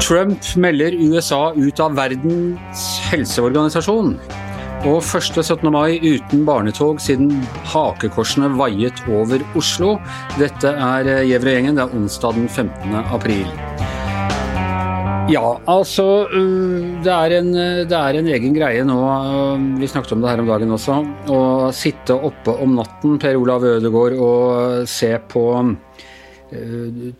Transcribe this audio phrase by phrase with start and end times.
[0.00, 4.14] Trump melder USA ut av Verdens helseorganisasjon.
[4.86, 5.68] Og første 17.
[5.74, 9.98] mai uten barnetog siden hakekorsene vaiet over Oslo.
[10.38, 11.76] Dette er Gjevrøy-gjengen.
[11.76, 12.96] Det er onsdag den 15.
[13.04, 13.50] april.
[15.26, 18.98] Ja, altså det er, en, det er, en, egen greie nå,
[19.80, 21.00] vi snakket om det her om dagen også,
[21.34, 21.40] å
[21.74, 25.42] sitte oppe om natten, Per Olav Ødegaard, og se på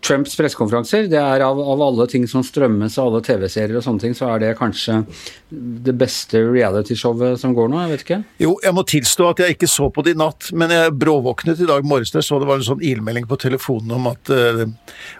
[0.07, 4.05] Trumps pressekonferanser, det er av, av, alle ting som strømmes av alle TV-serier og sånne
[4.05, 5.01] ting, så er det kanskje
[5.51, 7.80] det beste realityshowet som går nå?
[7.83, 8.21] Jeg vet ikke.
[8.45, 11.62] Jo, jeg må tilstå at jeg ikke så på det i natt, men jeg bråvåknet
[11.65, 14.65] i dag morges så det var en sånn ilmelding på telefonen om at, uh,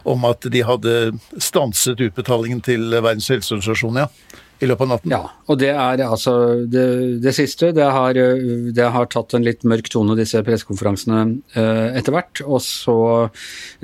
[0.07, 0.97] om at de hadde
[1.43, 5.13] stanset utbetalingen til Verdens helseorganisasjon, ja i løpet av natten.
[5.13, 6.33] Ja, og det er altså
[6.65, 6.87] det,
[7.25, 7.73] det siste.
[7.77, 11.23] Det har, det har, tatt en litt mørk tone, disse pressekonferansene
[11.59, 12.43] eh, etter hvert.
[12.47, 12.99] Og så,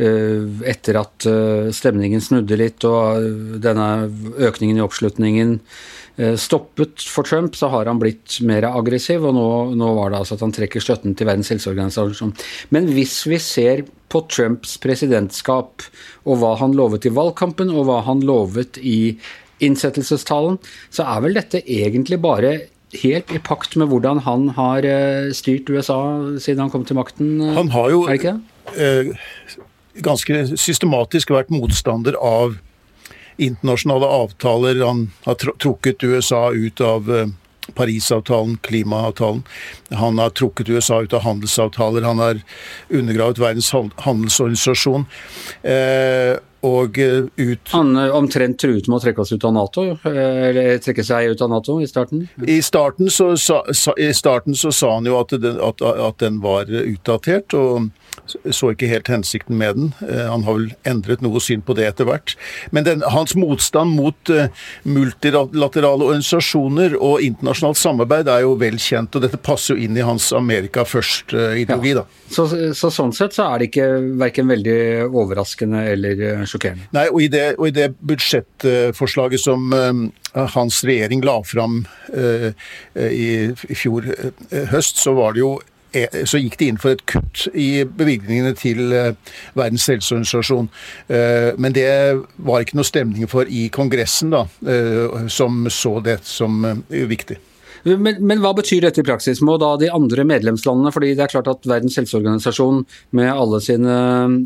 [0.01, 3.89] eh, etter at eh, stemningen snudde litt og denne
[4.41, 5.59] økningen i oppslutningen
[6.17, 10.23] eh, stoppet for Trump, så har han blitt mer aggressiv, og nå, nå var det
[10.23, 12.33] altså at han trekker støtten til Verdens helseorganisasjon.
[12.73, 15.85] Men hvis vi ser på Trumps presidentskap
[16.29, 19.15] og hva han lovet i valgkampen, og hva han lovet i
[19.63, 20.59] innsettelsestalen,
[20.91, 22.57] så er vel dette egentlig bare
[23.03, 26.01] helt i pakt med hvordan han har eh, styrt USA
[26.43, 27.39] siden han kom til makten?
[27.41, 29.15] Eh, han har jo eh,
[30.05, 32.59] ganske systematisk vært motstander av
[33.43, 34.83] internasjonale avtaler.
[34.85, 37.33] Han har trukket USA ut av eh,
[37.75, 39.43] Parisavtalen, klimaavtalen.
[39.91, 42.07] Han har trukket USA ut av handelsavtaler.
[42.09, 42.41] Han har
[42.89, 43.73] undergravet Verdens
[44.07, 45.07] handelsorganisasjon.
[45.63, 49.85] Eh, og eh, ut Han eh, omtrent truet med å trekke oss ut av Nato,
[50.07, 52.29] eh, eller trekke seg ut av Nato i starten?
[52.47, 53.63] I starten så sa,
[53.99, 57.55] i starten så sa han jo at den, at, at den var utdatert.
[57.59, 57.91] og
[58.27, 59.93] så ikke helt hensikten med den.
[60.09, 62.35] Eh, han har vel endret noe syn på det etter hvert.
[62.75, 64.47] Men den, hans motstand mot uh,
[64.89, 70.07] multilaterale organisasjoner og internasjonalt samarbeid er jo vel kjent, og dette passer jo inn i
[70.07, 71.95] hans Amerika først-ideologi.
[71.99, 72.07] da.
[72.07, 72.35] ja.
[72.37, 72.47] så,
[72.79, 73.89] så, sånn sett så er det ikke
[74.23, 74.79] verken veldig
[75.09, 76.89] overraskende eller uh, sjokkerende?
[76.95, 79.73] Nei, og i det, og i det budsjettforslaget som
[80.33, 81.83] hans regjering la fram
[82.97, 84.07] i, i fjor
[84.71, 85.72] høst, så var det jo Eh,
[86.25, 89.13] så gikk de inn for et kutt i bevilgningene til eh,
[89.59, 90.71] Verdens helseorganisasjon.
[91.13, 91.89] Eh, men det
[92.37, 94.47] var ikke noe stemning for i Kongressen, da,
[95.33, 97.39] som så det som viktig.
[97.85, 99.43] Men, men, hva betyr dette i praksis?
[99.45, 102.85] Må da de andre medlemslandene, fordi det er klart at Verdens helseorganisasjon
[103.19, 103.99] med alle sine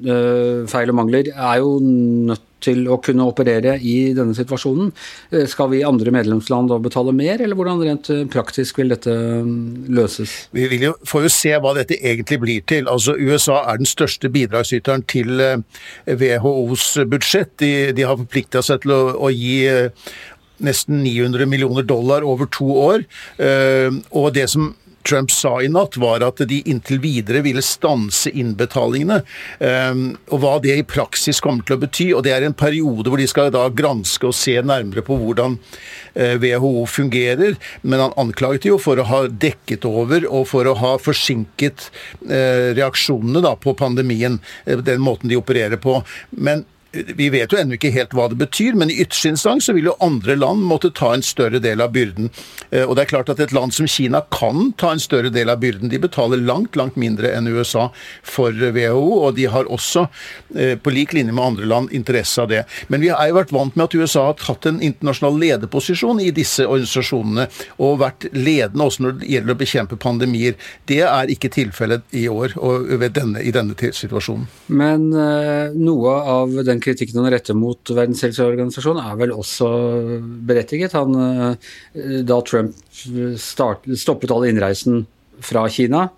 [0.08, 4.88] øh, feil og mangler er jo nødt til å kunne operere i denne situasjonen.
[5.30, 9.12] Eh, skal vi andre medlemsland da betale mer, eller hvordan rent øh, praktisk vil dette
[9.92, 10.34] løses?
[10.56, 12.88] Vi vil jo, får jo se hva dette egentlig blir til.
[12.90, 15.36] Altså USA er den største bidragsyteren til
[16.08, 17.52] WHOs budsjett.
[17.62, 19.60] De, de har forplikta seg til å, å gi
[20.58, 23.06] nesten 900 millioner dollar over to år.
[23.38, 24.74] Eh, og det som
[25.06, 29.20] Trump sa i natt, var at de inntil videre ville stanse innbetalingene.
[29.62, 29.92] Eh,
[30.34, 32.08] og hva det i praksis kommer til å bety.
[32.16, 35.58] Og det er en periode hvor de skal da granske og se nærmere på hvordan
[36.16, 37.58] WHO eh, fungerer.
[37.86, 41.90] Men han anklaget jo for å ha dekket over og for å ha forsinket
[42.26, 46.00] reaksjonene da på pandemien, den måten de opererer på.
[46.34, 46.64] Men
[47.16, 49.90] vi vet jo ennå ikke helt hva det betyr, men i ytterste instans så vil
[49.90, 52.30] jo andre land måtte ta en større del av byrden.
[52.70, 55.50] Eh, og det er klart at et land som Kina kan ta en større del
[55.52, 55.90] av byrden.
[55.92, 57.88] De betaler langt, langt mindre enn USA
[58.26, 60.06] for WHO, og de har også,
[60.54, 62.64] eh, på lik linje med andre land, interesse av det.
[62.88, 66.30] Men vi har jo vært vant med at USA har tatt en internasjonal lederposisjon i
[66.30, 67.48] disse organisasjonene,
[67.78, 70.54] og vært ledende også når det gjelder å bekjempe pandemier.
[70.86, 74.46] Det er ikke tilfellet i år og denne, i denne situasjonen.
[74.68, 75.10] Men
[75.76, 79.68] noe av den kritikken han retter mot Verdens helseorganisasjon er vel også
[80.48, 80.96] berettiget.
[80.96, 82.76] Han, eh, da Trump
[83.42, 85.04] start, stoppet all innreisen
[85.44, 86.08] fra Kina,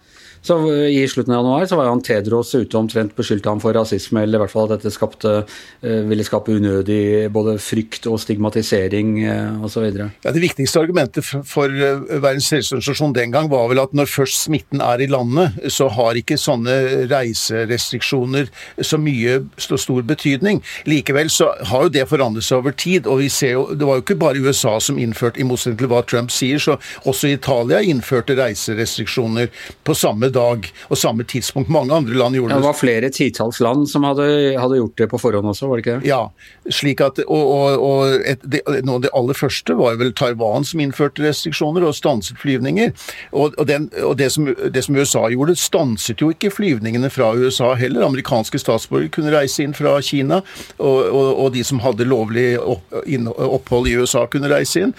[0.42, 0.58] så
[0.88, 4.38] I slutten av januar så var han Tedros ute omtrent beskyldte ham for rasisme, eller
[4.38, 5.34] i hvert fall at dette skapte,
[5.82, 9.86] eh, ville skape unødig både frykt og stigmatisering eh, osv.
[9.88, 14.44] Ja, det viktigste argumentet for eh, Verdens helseorganisasjon den gang var vel at når først
[14.46, 16.76] smitten er i landet, så har ikke sånne
[17.10, 18.50] reiserestriksjoner
[18.80, 20.62] så mye så stor betydning.
[20.88, 23.98] Likevel så har jo det forandret seg over tid, og vi ser jo, det var
[23.98, 27.80] jo ikke bare USA som innførte, i motsetning til hva Trump sier, så også Italia
[27.84, 29.52] innførte reiserestriksjoner
[29.86, 31.68] på samme samme dag og samme tidspunkt.
[31.68, 32.54] Mange andre land gjorde det.
[32.54, 35.76] Ja, Det var flere titalls land som hadde, hadde, gjort det på forhånd også, var
[35.76, 36.08] det ikke det?
[36.08, 36.30] Ja.
[36.70, 40.64] slik at, Og, og, og et, det, noe av det aller første var vel Taiwan
[40.64, 42.92] som innførte restriksjoner og stanset flyvninger.
[43.32, 47.74] Og, og, den, det, som, det, som, USA gjorde, stanset jo ikke flyvningene fra USA
[47.74, 48.06] heller.
[48.06, 50.42] Amerikanske statsborgere kunne reise inn fra Kina,
[50.78, 54.94] og, de som hadde lovlig opphold i USA, kunne reise inn.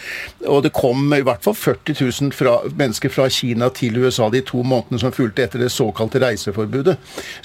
[0.47, 4.41] Og det kom i hvert fall 40 000 fra, mennesker fra Kina til USA de
[4.45, 6.95] to månedene som fulgte etter det såkalte reiseforbudet.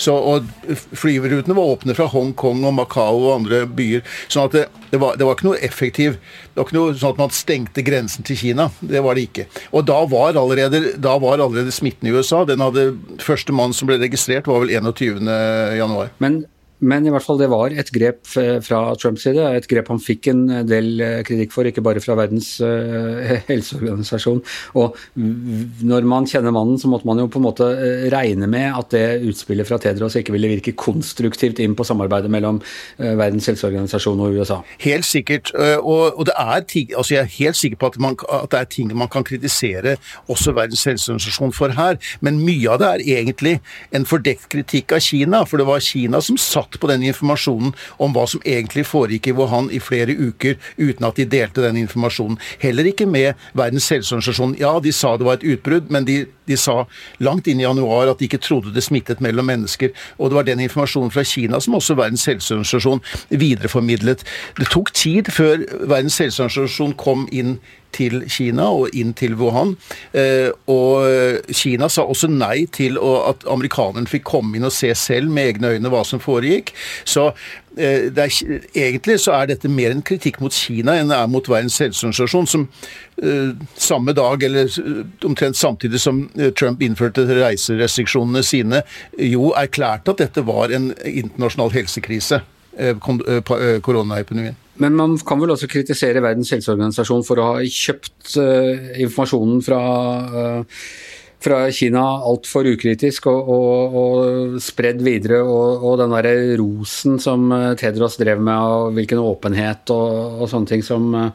[0.00, 0.49] Så, og
[0.94, 4.05] Flyverutene var åpne fra Hongkong og Macau og andre byer.
[4.29, 7.15] sånn at det, det, var, det var, ikke noe effektiv Det var ikke noe sånn
[7.17, 8.69] at man stengte grensen til Kina.
[8.81, 9.49] Det var det ikke.
[9.75, 12.44] Og da var allerede, da var allerede smitten i USA.
[12.49, 12.93] Den hadde
[13.25, 16.15] Første mann som ble registrert, var vel 21.1.
[16.23, 16.44] Men
[16.84, 20.28] men i hvert fall det var et grep fra Trumps side, et grep han fikk
[20.32, 24.42] en del eh, kritikk for, ikke bare fra Verdens uh, helseorganisasjon.
[24.81, 28.69] Og når man kjenner mannen, så måtte man jo på en måte eh, regne med
[28.76, 32.60] at det utspillet fra Tedros ikke ville virke konstruktivt inn på samarbeidet mellom
[32.98, 34.60] Verdens helseorganisasjon og USA.
[34.82, 35.50] Helt sikkert.
[35.81, 38.70] Og det er ting, altså jeg er helt sikker på at, man, at, det er
[38.70, 39.96] ting man kan kritisere
[40.31, 43.56] også Verdens helseorganisasjon for her, men mye av det er egentlig
[43.94, 45.42] en fordekt kritikk av Kina.
[45.48, 49.37] For det var Kina som satt på den informasjonen om hva som egentlig foregikk i
[49.37, 52.38] Wuhan i flere uker, uten at de delte den informasjonen.
[52.62, 54.56] Heller ikke med Verdens helseorganisasjon.
[54.61, 56.82] Ja, de sa det var et utbrudd, men de, de sa
[57.25, 59.94] langt inn i januar at de ikke trodde det smittet mellom mennesker.
[60.19, 64.26] Og det var den informasjonen fra Kina som også Verdens helseorganisasjon videreformidlet.
[64.58, 67.58] Det tok tid før Verdens helseorganisasjon kom inn
[67.94, 69.76] til Kina og inn til Wuhan.
[70.19, 75.31] Eh, og Kina sa også nei til at amerikanerne fikk komme inn og se selv
[75.31, 76.75] med egne øyne hva som foregikk.
[77.06, 77.31] Så
[77.76, 78.11] er,
[78.75, 82.49] egentlig så er dette mer en kritikk mot Kina enn det er mot Verdens helseorganisasjon,
[82.50, 82.67] som
[83.23, 84.71] uh, samme dag, eller
[85.26, 86.25] omtrent samtidig som
[86.59, 88.82] Trump innførte reiserestriksjonene sine,
[89.19, 92.43] jo erklærte at dette var en internasjonal helsekrise,
[92.75, 94.56] koronaepidemien.
[94.82, 98.35] Men man kan vel også kritisere Verdens helseorganisasjon for å ha kjøpt
[99.05, 99.79] informasjonen fra,
[101.44, 105.43] fra Kina altfor ukritisk og, og, og, spredd videre.
[105.44, 110.70] Og, og den derre rosen som eh, Tedros drev med, og hvilken åpenhet og, sånne
[110.70, 111.31] ting som uh,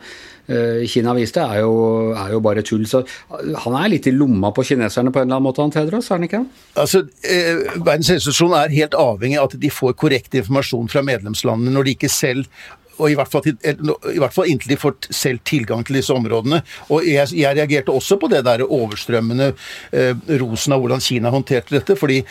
[0.90, 1.74] Kina viste, er jo,
[2.14, 2.86] er jo, bare tull.
[2.90, 6.10] Så han er litt i lomma på kineserne på en eller annen måte, han Tedros,
[6.10, 6.44] er han ikke?
[6.80, 11.76] Altså, eh, Verdens helseinstitusjon er helt avhengig av at de får korrekt informasjon fra medlemslandene
[11.76, 12.50] når de ikke selv
[13.00, 16.62] og i hvert, fall, i hvert fall inntil de får selv tilgang til disse områdene.
[16.94, 19.54] Og jeg, jeg reagerte også på det der overstrømmende
[19.96, 21.98] eh, rosen av hvordan Kina håndterte dette.
[22.00, 22.24] fordi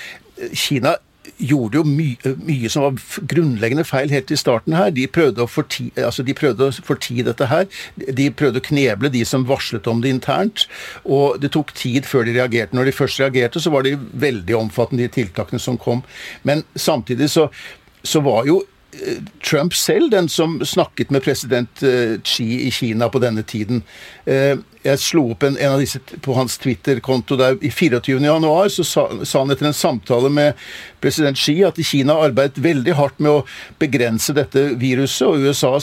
[0.53, 0.97] Kina
[1.37, 4.91] gjorde jo mye, mye, som var grunnleggende feil helt i starten her.
[4.95, 6.25] De prøvde, å forti, altså
[6.87, 7.67] fortie dette her.
[7.97, 10.67] De prøvde å kneble de som varslet om det internt.
[11.05, 12.77] Og det tok tid før de reagerte.
[12.77, 16.03] Når de først reagerte, så var de veldig omfattende, de tiltakene som kom.
[16.43, 17.49] Men samtidig så,
[18.03, 18.63] så var jo
[19.45, 23.83] Trump selv den som snakket med president eh, Xi i Kina på denne tiden.
[24.25, 28.87] Eh, jeg slo opp en, en av disse på hans Twitter-konto der i 24.1, så
[28.87, 30.57] sa, sa, han etter en samtale med
[31.05, 33.47] president Xi at Kina har arbeidet veldig hardt med å
[33.83, 35.75] begrense dette viruset, og USA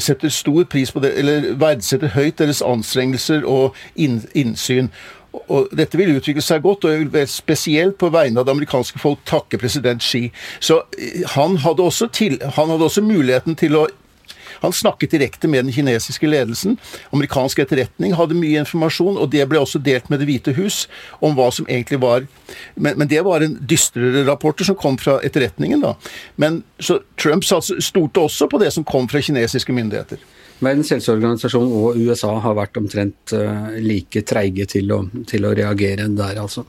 [0.00, 4.88] setter stor pris på det, eller verdsetter høyt deres anstrengelser og inn, innsyn.
[5.32, 9.00] Og dette vil utvikle seg godt, og jeg vil spesielt på vegne av det amerikanske
[9.00, 10.26] folk takke president Xi.
[10.60, 13.86] Så eh, han hadde også, til, han hadde også muligheten til å
[14.62, 16.76] han snakket direkte med den kinesiske ledelsen.
[17.10, 20.84] Amerikansk etterretning hadde mye informasjon, og det ble også delt med Det hvite hus
[21.18, 22.28] om hva som egentlig var
[22.76, 25.96] Men, men det var en dystrere rapporter som kom fra etterretningen, da.
[26.36, 30.22] Men så Trump stolte også på det som kom fra kinesiske myndigheter.
[30.62, 34.92] Verdens helseorganisasjon og USA har vært omtrent uh, like treige til,
[35.28, 36.64] til, å reagere der, altså.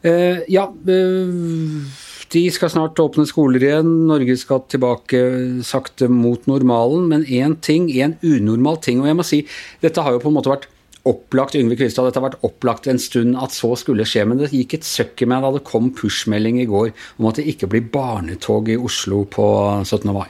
[0.00, 1.98] Eh, ja, uh,
[2.30, 3.88] de skal snart åpne skoler igjen.
[4.08, 5.20] Norge skal tilbake
[5.66, 7.08] sakte mot normalen.
[7.10, 9.40] Men én ting, en unormal ting, og jeg må si,
[9.82, 10.68] dette har jo på en måte vært
[11.08, 14.50] opplagt Yngve Kvistad, dette har vært opplagt en stund at så skulle skje, men det
[14.52, 17.70] gikk et søkk i meg da det kom pushmelding i går om at det ikke
[17.72, 19.46] blir barnetog i Oslo på
[19.86, 20.12] 17.
[20.12, 20.28] mai.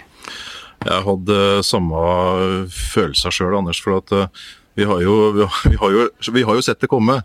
[0.80, 2.02] Jeg hadde samme
[2.72, 3.80] følelse sjøl, Anders.
[3.84, 4.44] For at eh,
[4.78, 5.16] vi har, jo,
[5.70, 7.20] vi, har jo, vi har, jo, sett det komme.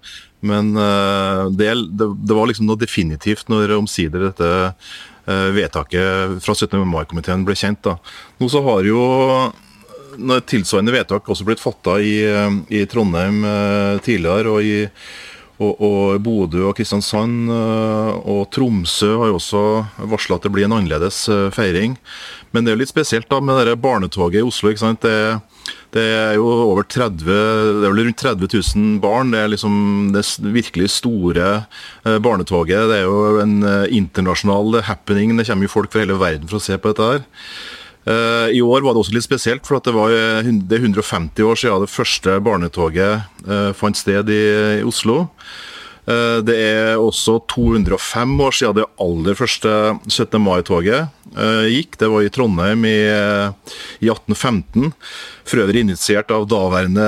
[0.46, 6.82] Men eh, det, det, var liksom noe definitivt når omsider dette eh, vedtaket fra 17.
[6.90, 7.84] mai-komiteen ble kjent.
[7.88, 7.98] Da.
[8.42, 9.06] Nå så har jo
[10.48, 12.22] tilsvarende vedtak også blitt fatta i,
[12.72, 13.42] i, Trondheim
[14.00, 14.54] tidligere.
[14.54, 14.78] og i
[15.56, 19.62] og, og Bodø og Kristiansand og Tromsø har jo også
[20.12, 21.96] varsla at det blir en annerledes feiring.
[22.52, 24.72] Men det er jo litt spesielt da med det barnetoget i Oslo.
[24.72, 25.06] ikke sant?
[25.06, 25.40] Det,
[25.96, 29.32] Det er jo over 30, det er vel rundt 30 000 barn.
[29.32, 29.76] Det er liksom
[30.12, 31.46] det virkelig store
[32.04, 32.90] eh, barnetoget.
[32.92, 35.38] Det er jo en eh, internasjonal happening.
[35.38, 37.24] Det kommer jo folk fra hele verden for å se på dette her.
[38.06, 41.86] Eh, I år var det også litt spesielt, for det var det 150 år siden
[41.86, 43.46] det første barnetoget
[43.78, 44.44] fant sted i
[44.86, 45.26] Oslo.
[46.06, 49.72] Eh, det er også 205 år siden det aller første
[50.06, 50.38] 17.
[50.42, 51.98] mai-toget eh, gikk.
[52.02, 54.94] Det var i Trondheim i, eh, i 1815.
[55.50, 57.08] For øvrig initiert av daværende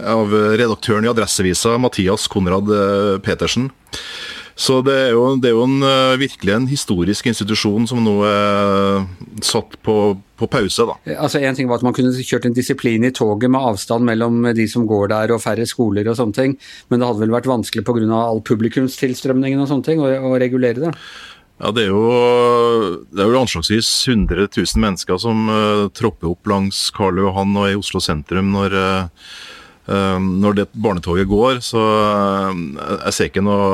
[0.00, 2.72] av redaktøren i Adresseavisa, Mathias Konrad
[3.24, 3.68] Petersen.
[4.62, 8.14] Så det er jo, det er jo en, eh, virkelig en historisk institusjon som nå
[8.28, 9.06] er
[9.42, 9.96] satt på,
[10.38, 10.86] på pause.
[10.86, 10.94] da.
[11.16, 14.46] Altså En ting var at man kunne kjørt en disiplin i toget med avstand mellom
[14.54, 16.56] de som går der og færre skoler og sånne ting,
[16.88, 18.06] men det hadde vel vært vanskelig pga.
[18.14, 20.94] all publikumstilstrømningen og sånne ting å, å regulere det?
[21.62, 22.06] Ja, Det er jo,
[23.10, 27.68] det er jo anslagsvis 100 000 mennesker som uh, tropper opp langs Karl Johan og
[27.70, 29.26] i Oslo sentrum når uh,
[29.90, 32.60] når det barnetoget går, så eh,
[33.08, 33.64] jeg ser ikke noe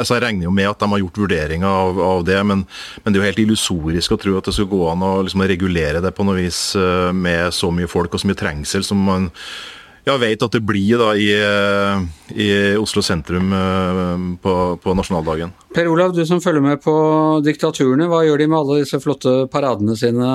[0.00, 2.64] altså Jeg regner jo med at de har gjort vurderinger av, av det, men,
[3.04, 5.44] men, det er jo helt illusorisk å tro at det skal gå an å liksom,
[5.46, 9.06] regulere det på noe vis eh, med så mye folk og så mye trengsel som
[9.06, 9.30] man
[10.08, 11.28] ja, vet at det blir da i,
[12.32, 12.46] i
[12.80, 13.52] Oslo sentrum
[14.40, 15.52] på, på, nasjonaldagen.
[15.76, 16.94] Per Olav, du som følger med på
[17.44, 20.30] diktaturene, hva gjør de med alle disse flotte paradene sine?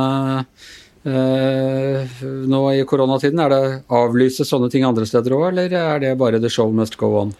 [1.05, 3.41] Eh, nå i koronatiden?
[3.43, 6.97] Er det avlyses sånne ting andre steder òg, eller er det bare the show must
[6.97, 7.33] go on?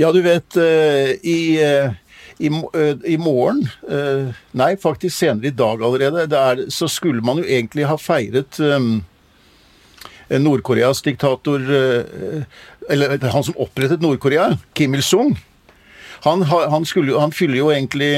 [0.00, 1.94] Ja, du vet, eh, i, eh,
[2.42, 2.50] i,
[3.14, 3.62] i morgen,
[4.58, 9.04] nei faktisk senere i dag allerede, er, så skulle man jo egentlig ha feiret um,
[10.32, 11.60] Nord-Koreas diktator
[12.88, 15.36] Eller han som opprettet Nord-Korea, Kim Il-sung.
[16.24, 18.10] Han, han, han, fyller jo egentlig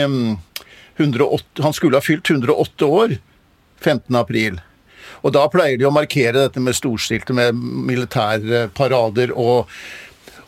[0.97, 3.19] 108, Han skulle ha fylt 108 år
[3.83, 4.15] 15.
[4.17, 4.63] april.
[5.25, 7.57] Og da pleier de å markere dette med storstilte, med
[7.91, 9.71] militærparader og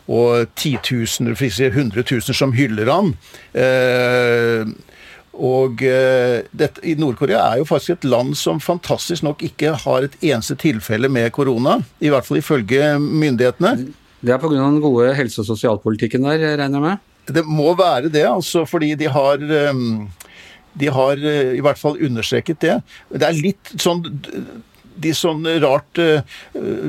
[0.07, 1.35] og titusener,
[1.75, 3.09] hundretusener som hyller han.
[3.51, 4.69] Eh,
[5.37, 10.07] og eh, dette, i Nord-Korea er jo faktisk et land som fantastisk nok ikke har
[10.07, 11.77] et eneste tilfelle med korona.
[12.01, 13.91] I hvert fall ifølge myndighetene.
[14.17, 14.55] Det er pga.
[14.55, 17.05] den gode helse- og sosialpolitikken der, regner jeg med?
[17.27, 19.43] Det må være det, altså, fordi de har
[19.75, 20.07] um,
[20.79, 22.79] de har eh, i hvert fall understreket det.
[23.13, 24.03] Det er litt sånn
[24.97, 26.25] de sånn rart eh,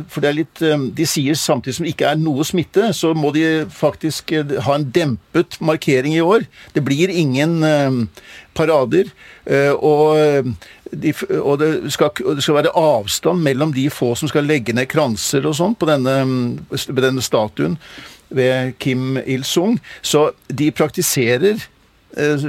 [0.09, 3.12] For det er litt eh, De sier samtidig som det ikke er noe smitte, så
[3.12, 4.33] må de faktisk
[4.64, 6.47] ha en dempet markering i år.
[6.73, 7.61] Det blir ingen
[8.57, 9.11] parader.
[9.78, 10.49] Og,
[10.90, 14.88] de, og det, skal, det, skal, være avstand mellom de få som skal legge ned
[14.90, 16.16] kranser og sånn på denne,
[16.88, 17.78] denne statuen
[18.28, 19.78] ved Kim Il-sung.
[20.02, 21.61] Så de praktiserer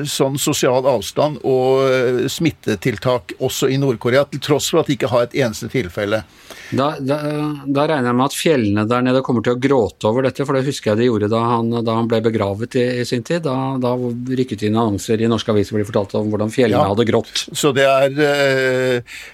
[0.09, 5.11] sånn sosial avstand og eh, smittetiltak også i Nord-Korea, til tross for at de ikke
[5.11, 6.23] har et eneste tilfelle.
[6.69, 7.17] Da, da,
[7.65, 10.57] da, regner jeg med at fjellene der nede kommer til å gråte over dette, for
[10.57, 13.43] det husker jeg de gjorde da han, da han ble begravet i, i, sin tid.
[13.45, 16.89] Da, da rykket inn annonser i norske aviser hvor de fortalte om hvordan fjellene ja,
[16.91, 17.45] hadde grått.
[17.49, 18.19] Så det er,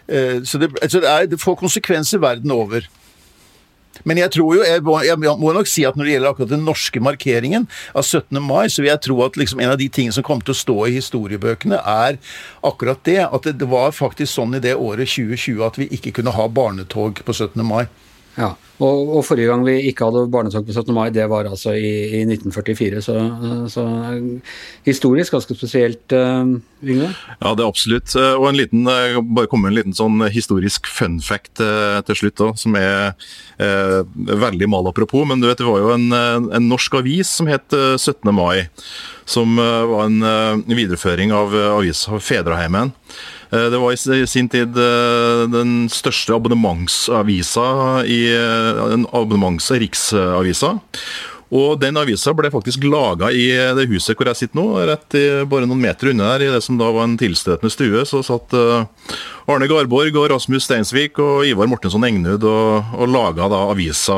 [0.07, 2.87] øh, så det, altså det, er, det får konsekvenser verden over.
[4.03, 6.51] Men jeg tror jo, jeg må, jeg må, nok si at når det gjelder akkurat
[6.51, 8.41] den norske markeringen av 17.
[8.43, 10.61] mai, så vil jeg tro at liksom en av de tingene som kommer til å
[10.61, 12.19] stå i historiebøkene, er
[12.65, 13.21] akkurat det.
[13.25, 17.23] At det var faktisk sånn i det året 2020 at vi ikke kunne ha barnetog
[17.25, 17.63] på 17.
[17.65, 17.85] mai.
[18.35, 18.51] Ja,
[18.83, 20.91] og, og, forrige gang vi ikke hadde barnetog på 17.
[20.95, 23.03] mai, det var altså i, i 1944.
[23.05, 23.13] Så,
[23.71, 23.85] så,
[24.83, 26.43] historisk ganske spesielt, uh,
[26.83, 27.13] Yngve?
[27.39, 28.11] Ja, det er absolutt.
[28.19, 32.19] Eh, og en liten, eh, bare komme med en liten sånn historisk fun fact til
[32.19, 33.15] slutt, da, som er
[33.63, 34.01] uh,
[34.43, 35.23] veldig mal apropos.
[35.29, 38.27] Men du vet, det var jo en, en norsk avis som het 17.
[38.35, 38.67] mai,
[39.25, 42.91] som var en videreføring av avisa Fedreheimen.
[43.55, 47.67] Eh, det var i sin tid eh, den største abonnementsavisa
[48.03, 50.75] i eh, en abonnements- riksavisa.
[51.55, 53.45] Og den avisa ble faktisk laga i
[53.77, 56.61] det huset hvor jeg sitter nå, rett i, bare noen meter unna her, i det
[56.65, 58.01] som da var en tilstøtende stue.
[58.09, 63.61] Så satt Arne Garborg og Rasmus Steinsvik og Ivar Mortensson Engnud og, og laga da
[63.69, 64.17] avisa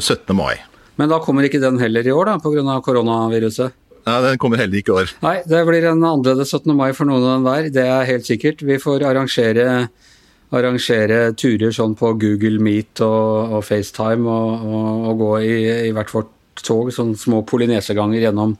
[0.00, 0.32] 17.
[0.34, 0.56] mai.
[0.96, 2.80] Men da kommer ikke den heller i år, da, pga.
[2.88, 3.76] koronaviruset?
[4.02, 5.14] Nei, den kommer heller ikke i år.
[5.22, 6.74] Nei, det blir en annerledes 17.
[6.74, 8.64] mai for noen av enhver, det er helt sikkert.
[8.66, 9.66] Vi får arrangere,
[10.50, 15.92] arrangere turer sånn på Google Meet og, og FaceTime og, og, og, gå i, i
[15.94, 18.56] hvert vårt tog, sånn små polyneseganger gjennom,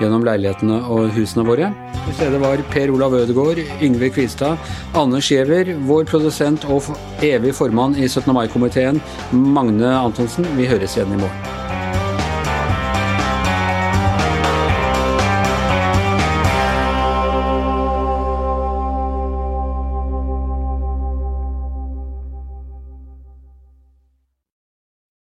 [0.00, 1.68] gjennom leilighetene og husene våre.
[2.06, 4.56] I stedet var Per Olav Ødegaard, Yngve Kvistad,
[4.96, 6.94] Anne Skjever, vår produsent og
[7.26, 8.32] evig formann i 17.
[8.38, 9.02] mai-komiteen,
[9.34, 10.48] Magne Antonsen.
[10.56, 11.55] Vi høres igjen i morgen.